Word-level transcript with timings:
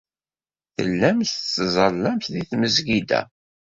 Tellamt 0.75 1.31
tettẓallamt 1.43 2.25
deg 2.33 2.43
tmesgida. 2.49 3.21